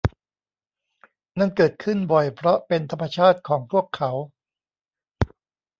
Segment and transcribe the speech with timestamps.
[1.39, 4.11] นั่นเกิดขึ้นบ่อยเพราะเป็นธรรมชาติของพวกเขา